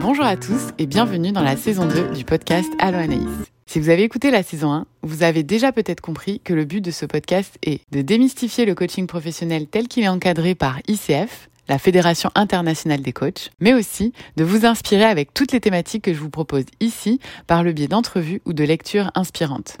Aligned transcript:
à 0.00 0.36
tous 0.36 0.68
et 0.78 0.86
bienvenue 0.86 1.32
dans 1.32 1.42
la 1.42 1.56
saison 1.56 1.86
2 1.86 2.12
du 2.14 2.24
podcast 2.24 2.68
Allo 2.78 2.98
Anaïs. 2.98 3.28
Si 3.66 3.78
vous 3.78 3.88
avez 3.88 4.02
écouté 4.02 4.30
la 4.30 4.42
saison 4.42 4.72
1, 4.72 4.86
vous 5.02 5.22
avez 5.22 5.42
déjà 5.42 5.70
peut-être 5.70 6.00
compris 6.00 6.40
que 6.40 6.54
le 6.54 6.64
but 6.64 6.80
de 6.80 6.90
ce 6.90 7.04
podcast 7.04 7.56
est 7.62 7.80
de 7.92 8.02
démystifier 8.02 8.64
le 8.64 8.74
coaching 8.74 9.06
professionnel 9.06 9.66
tel 9.66 9.86
qu'il 9.86 10.04
est 10.04 10.08
encadré 10.08 10.54
par 10.54 10.80
ICF, 10.88 11.48
la 11.68 11.78
Fédération 11.78 12.30
internationale 12.34 13.02
des 13.02 13.12
coachs, 13.12 13.50
mais 13.60 13.74
aussi 13.74 14.12
de 14.36 14.44
vous 14.44 14.66
inspirer 14.66 15.04
avec 15.04 15.34
toutes 15.34 15.52
les 15.52 15.60
thématiques 15.60 16.04
que 16.04 16.14
je 16.14 16.20
vous 16.20 16.30
propose 16.30 16.64
ici 16.80 17.20
par 17.46 17.62
le 17.62 17.72
biais 17.72 17.88
d'entrevues 17.88 18.40
ou 18.44 18.52
de 18.52 18.64
lectures 18.64 19.10
inspirantes. 19.14 19.78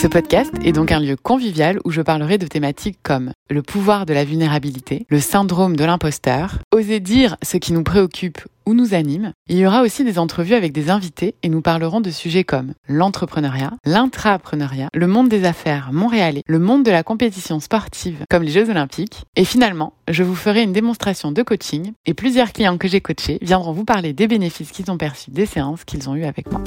Ce 0.00 0.06
podcast 0.06 0.50
est 0.64 0.72
donc 0.72 0.92
un 0.92 0.98
lieu 0.98 1.14
convivial 1.14 1.78
où 1.84 1.90
je 1.90 2.00
parlerai 2.00 2.38
de 2.38 2.46
thématiques 2.46 2.98
comme 3.02 3.32
le 3.50 3.60
pouvoir 3.60 4.06
de 4.06 4.14
la 4.14 4.24
vulnérabilité, 4.24 5.04
le 5.10 5.20
syndrome 5.20 5.76
de 5.76 5.84
l'imposteur, 5.84 6.56
oser 6.72 7.00
dire 7.00 7.36
ce 7.42 7.58
qui 7.58 7.74
nous 7.74 7.82
préoccupe 7.82 8.40
ou 8.64 8.72
nous 8.72 8.94
anime. 8.94 9.34
Il 9.46 9.58
y 9.58 9.66
aura 9.66 9.82
aussi 9.82 10.02
des 10.02 10.18
entrevues 10.18 10.54
avec 10.54 10.72
des 10.72 10.88
invités 10.88 11.34
et 11.42 11.50
nous 11.50 11.60
parlerons 11.60 12.00
de 12.00 12.10
sujets 12.10 12.44
comme 12.44 12.72
l'entrepreneuriat, 12.88 13.72
l'intrapreneuriat, 13.84 14.88
le 14.94 15.06
monde 15.06 15.28
des 15.28 15.44
affaires 15.44 15.90
montréalais, 15.92 16.44
le 16.46 16.58
monde 16.58 16.82
de 16.82 16.90
la 16.90 17.02
compétition 17.02 17.60
sportive 17.60 18.24
comme 18.30 18.44
les 18.44 18.52
Jeux 18.52 18.70
olympiques. 18.70 19.24
Et 19.36 19.44
finalement, 19.44 19.92
je 20.08 20.22
vous 20.22 20.34
ferai 20.34 20.62
une 20.62 20.72
démonstration 20.72 21.30
de 21.30 21.42
coaching 21.42 21.92
et 22.06 22.14
plusieurs 22.14 22.54
clients 22.54 22.78
que 22.78 22.88
j'ai 22.88 23.02
coachés 23.02 23.38
viendront 23.42 23.72
vous 23.72 23.84
parler 23.84 24.14
des 24.14 24.28
bénéfices 24.28 24.70
qu'ils 24.70 24.90
ont 24.90 24.96
perçus 24.96 25.30
des 25.30 25.44
séances 25.44 25.84
qu'ils 25.84 26.08
ont 26.08 26.14
eues 26.14 26.24
avec 26.24 26.50
moi. 26.50 26.62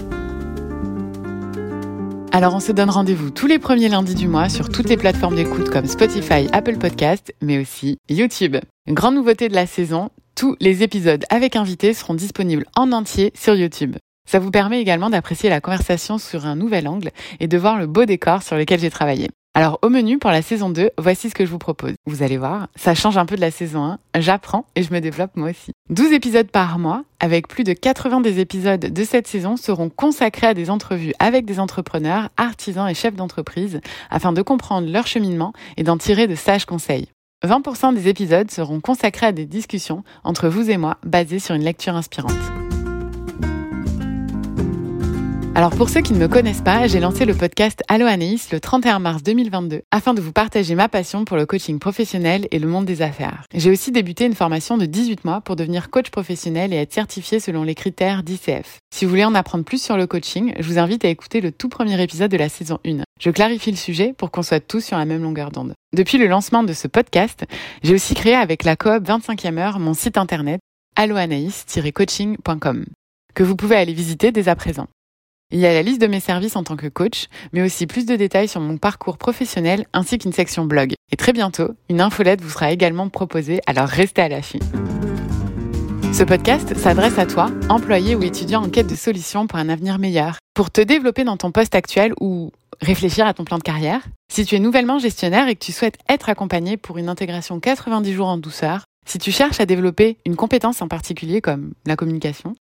Alors 2.35 2.55
on 2.55 2.59
se 2.59 2.71
donne 2.71 2.89
rendez-vous 2.89 3.29
tous 3.29 3.45
les 3.45 3.59
premiers 3.59 3.89
lundis 3.89 4.15
du 4.15 4.27
mois 4.27 4.49
sur 4.49 4.69
toutes 4.69 4.89
les 4.89 4.97
plateformes 4.97 5.35
d'écoute 5.35 5.69
comme 5.69 5.85
Spotify, 5.85 6.49
Apple 6.51 6.79
Podcast, 6.79 7.31
mais 7.43 7.59
aussi 7.59 7.99
YouTube. 8.09 8.57
Grande 8.87 9.13
nouveauté 9.13 9.49
de 9.49 9.53
la 9.53 9.67
saison, 9.67 10.09
tous 10.33 10.55
les 10.59 10.81
épisodes 10.81 11.23
avec 11.29 11.55
invités 11.55 11.93
seront 11.93 12.15
disponibles 12.15 12.65
en 12.75 12.91
entier 12.91 13.31
sur 13.35 13.53
YouTube. 13.53 13.97
Ça 14.27 14.39
vous 14.39 14.49
permet 14.49 14.81
également 14.81 15.11
d'apprécier 15.11 15.47
la 15.47 15.61
conversation 15.61 16.17
sur 16.17 16.47
un 16.47 16.55
nouvel 16.55 16.87
angle 16.87 17.11
et 17.39 17.45
de 17.47 17.57
voir 17.59 17.77
le 17.77 17.85
beau 17.85 18.05
décor 18.05 18.41
sur 18.41 18.57
lequel 18.57 18.79
j'ai 18.79 18.89
travaillé. 18.89 19.29
Alors 19.55 19.77
au 19.83 19.89
menu 19.89 20.17
pour 20.17 20.31
la 20.31 20.41
saison 20.41 20.71
2, 20.71 20.89
voici 20.97 21.29
ce 21.29 21.35
que 21.35 21.45
je 21.45 21.51
vous 21.51 21.59
propose. 21.59 21.93
Vous 22.07 22.23
allez 22.23 22.39
voir, 22.39 22.69
ça 22.75 22.95
change 22.95 23.17
un 23.17 23.27
peu 23.27 23.35
de 23.35 23.41
la 23.41 23.51
saison 23.51 23.83
1, 24.15 24.19
j'apprends 24.19 24.65
et 24.75 24.81
je 24.81 24.91
me 24.91 24.99
développe 24.99 25.35
moi 25.35 25.51
aussi. 25.51 25.73
12 25.91 26.11
épisodes 26.11 26.49
par 26.49 26.79
mois, 26.79 27.03
avec 27.19 27.47
plus 27.47 27.63
de 27.63 27.73
80 27.73 28.21
des 28.21 28.39
épisodes 28.39 28.79
de 28.79 29.03
cette 29.03 29.27
saison 29.27 29.55
seront 29.55 29.89
consacrés 29.89 30.47
à 30.47 30.53
des 30.55 30.71
entrevues 30.71 31.13
avec 31.19 31.45
des 31.45 31.59
entrepreneurs, 31.59 32.29
artisans 32.35 32.89
et 32.89 32.95
chefs 32.95 33.15
d'entreprise 33.15 33.79
afin 34.09 34.33
de 34.33 34.41
comprendre 34.41 34.89
leur 34.89 35.05
cheminement 35.05 35.53
et 35.77 35.83
d'en 35.83 35.97
tirer 35.97 36.25
de 36.25 36.35
sages 36.35 36.65
conseils. 36.65 37.09
20% 37.45 37.93
des 37.93 38.07
épisodes 38.07 38.49
seront 38.49 38.79
consacrés 38.79 39.27
à 39.27 39.31
des 39.33 39.45
discussions 39.45 40.03
entre 40.23 40.47
vous 40.47 40.71
et 40.71 40.77
moi 40.77 40.97
basées 41.05 41.39
sur 41.39 41.53
une 41.53 41.63
lecture 41.63 41.95
inspirante. 41.95 42.62
Alors 45.55 45.69
pour 45.75 45.87
ceux 45.89 46.01
qui 46.01 46.13
ne 46.13 46.17
me 46.17 46.27
connaissent 46.27 46.63
pas, 46.63 46.87
j'ai 46.87 46.99
lancé 46.99 47.25
le 47.25 47.35
podcast 47.35 47.83
Allo 47.87 48.07
Anaïs 48.07 48.51
le 48.51 48.59
31 48.59 48.97
mars 48.97 49.21
2022 49.21 49.83
afin 49.91 50.15
de 50.15 50.21
vous 50.21 50.31
partager 50.31 50.73
ma 50.73 50.89
passion 50.89 51.25
pour 51.25 51.37
le 51.37 51.45
coaching 51.45 51.77
professionnel 51.77 52.47
et 52.49 52.57
le 52.57 52.67
monde 52.67 52.85
des 52.85 53.03
affaires. 53.03 53.43
J'ai 53.53 53.69
aussi 53.69 53.91
débuté 53.91 54.25
une 54.25 54.33
formation 54.33 54.79
de 54.79 54.87
18 54.87 55.25
mois 55.25 55.41
pour 55.41 55.55
devenir 55.55 55.91
coach 55.91 56.09
professionnel 56.09 56.73
et 56.73 56.77
être 56.77 56.91
certifié 56.91 57.39
selon 57.39 57.61
les 57.61 57.75
critères 57.75 58.23
d'ICF. 58.23 58.79
Si 58.91 59.05
vous 59.05 59.11
voulez 59.11 59.25
en 59.25 59.35
apprendre 59.35 59.63
plus 59.63 59.79
sur 59.79 59.95
le 59.95 60.07
coaching, 60.07 60.55
je 60.57 60.67
vous 60.67 60.79
invite 60.79 61.05
à 61.05 61.09
écouter 61.09 61.39
le 61.39 61.51
tout 61.51 61.69
premier 61.69 62.01
épisode 62.01 62.31
de 62.31 62.37
la 62.37 62.49
saison 62.49 62.79
1. 62.83 63.03
Je 63.21 63.29
clarifie 63.29 63.69
le 63.69 63.77
sujet 63.77 64.15
pour 64.17 64.31
qu'on 64.31 64.41
soit 64.41 64.59
tous 64.59 64.83
sur 64.83 64.97
la 64.97 65.05
même 65.05 65.21
longueur 65.21 65.51
d'onde. 65.51 65.75
Depuis 65.95 66.17
le 66.17 66.25
lancement 66.25 66.63
de 66.63 66.73
ce 66.73 66.87
podcast, 66.87 67.45
j'ai 67.83 67.93
aussi 67.93 68.15
créé 68.15 68.33
avec 68.33 68.63
la 68.63 68.75
coop 68.75 69.07
25e 69.07 69.59
heure 69.59 69.77
mon 69.77 69.93
site 69.93 70.17
internet 70.17 70.59
alloanaïs-coaching.com 70.95 72.85
que 73.35 73.43
vous 73.43 73.55
pouvez 73.55 73.75
aller 73.75 73.93
visiter 73.93 74.31
dès 74.31 74.47
à 74.47 74.55
présent. 74.55 74.87
Il 75.53 75.59
y 75.59 75.67
a 75.67 75.73
la 75.73 75.83
liste 75.83 76.01
de 76.01 76.07
mes 76.07 76.19
services 76.19 76.55
en 76.55 76.63
tant 76.63 76.75
que 76.75 76.87
coach, 76.87 77.27
mais 77.51 77.61
aussi 77.61 77.85
plus 77.85 78.07
de 78.07 78.15
détails 78.15 78.47
sur 78.47 78.59
mon 78.59 78.77
parcours 78.77 79.19
professionnel 79.19 79.85
ainsi 79.93 80.17
qu'une 80.17 80.33
section 80.33 80.65
blog. 80.65 80.93
Et 81.11 81.15
très 81.15 81.31
bientôt, 81.31 81.75
une 81.89 82.01
infolette 82.01 82.41
vous 82.41 82.49
sera 82.49 82.71
également 82.71 83.07
proposée, 83.07 83.61
alors 83.67 83.87
restez 83.87 84.23
à 84.23 84.29
l'affût. 84.29 84.57
Ce 86.11 86.23
podcast 86.23 86.75
s'adresse 86.75 87.19
à 87.19 87.27
toi, 87.27 87.51
employé 87.69 88.15
ou 88.15 88.23
étudiant 88.23 88.63
en 88.63 88.69
quête 88.69 88.87
de 88.87 88.95
solutions 88.95 89.45
pour 89.45 89.59
un 89.59 89.69
avenir 89.69 89.99
meilleur, 89.99 90.37
pour 90.55 90.71
te 90.71 90.81
développer 90.81 91.23
dans 91.23 91.37
ton 91.37 91.51
poste 91.51 91.75
actuel 91.75 92.15
ou 92.19 92.51
réfléchir 92.81 93.27
à 93.27 93.35
ton 93.35 93.43
plan 93.43 93.59
de 93.59 93.63
carrière. 93.63 94.01
Si 94.31 94.45
tu 94.45 94.55
es 94.55 94.59
nouvellement 94.59 94.97
gestionnaire 94.97 95.47
et 95.47 95.53
que 95.53 95.63
tu 95.63 95.71
souhaites 95.71 95.99
être 96.09 96.29
accompagné 96.29 96.77
pour 96.77 96.97
une 96.97 97.09
intégration 97.09 97.59
90 97.59 98.11
jours 98.11 98.27
en 98.27 98.39
douceur, 98.39 98.85
si 99.05 99.19
tu 99.19 99.31
cherches 99.31 99.59
à 99.59 99.67
développer 99.67 100.17
une 100.25 100.35
compétence 100.35 100.81
en 100.81 100.87
particulier 100.87 101.41
comme 101.41 101.73
la 101.85 101.95
communication, 101.95 102.55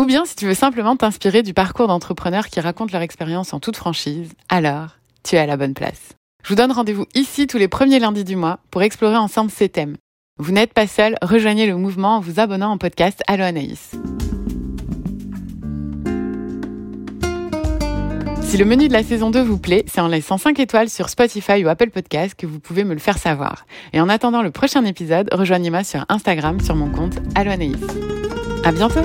ou 0.00 0.04
bien 0.04 0.24
si 0.24 0.36
tu 0.36 0.46
veux 0.46 0.54
simplement 0.54 0.96
t'inspirer 0.96 1.42
du 1.42 1.54
parcours 1.54 1.88
d'entrepreneurs 1.88 2.48
qui 2.48 2.60
racontent 2.60 2.92
leur 2.92 3.02
expérience 3.02 3.52
en 3.52 3.60
toute 3.60 3.76
franchise, 3.76 4.30
alors 4.48 4.96
tu 5.22 5.36
es 5.36 5.38
à 5.38 5.46
la 5.46 5.56
bonne 5.56 5.74
place. 5.74 6.12
Je 6.44 6.50
vous 6.50 6.54
donne 6.54 6.72
rendez-vous 6.72 7.06
ici 7.14 7.46
tous 7.46 7.58
les 7.58 7.68
premiers 7.68 7.98
lundis 7.98 8.24
du 8.24 8.36
mois 8.36 8.60
pour 8.70 8.82
explorer 8.82 9.16
ensemble 9.16 9.50
ces 9.50 9.68
thèmes. 9.68 9.96
Vous 10.38 10.52
n'êtes 10.52 10.74
pas 10.74 10.86
seul, 10.86 11.16
rejoignez 11.22 11.66
le 11.66 11.76
mouvement 11.76 12.16
en 12.16 12.20
vous 12.20 12.38
abonnant 12.38 12.74
au 12.74 12.78
podcast 12.78 13.22
Allo 13.26 13.42
Anaïs. 13.42 13.92
Si 18.42 18.56
le 18.58 18.64
menu 18.64 18.86
de 18.86 18.92
la 18.92 19.02
saison 19.02 19.30
2 19.30 19.42
vous 19.42 19.58
plaît, 19.58 19.84
c'est 19.88 20.00
en 20.00 20.06
laissant 20.06 20.38
5 20.38 20.60
étoiles 20.60 20.88
sur 20.88 21.08
Spotify 21.08 21.64
ou 21.64 21.68
Apple 21.68 21.90
Podcast 21.90 22.36
que 22.36 22.46
vous 22.46 22.60
pouvez 22.60 22.84
me 22.84 22.94
le 22.94 23.00
faire 23.00 23.18
savoir. 23.18 23.66
Et 23.92 24.00
en 24.00 24.08
attendant 24.08 24.42
le 24.42 24.52
prochain 24.52 24.84
épisode, 24.84 25.28
rejoignez-moi 25.32 25.82
sur 25.82 26.04
Instagram 26.08 26.60
sur 26.60 26.76
mon 26.76 26.90
compte 26.90 27.18
Allo 27.34 27.50
Anaïs. 27.50 27.76
À 28.62 28.70
bientôt! 28.70 29.02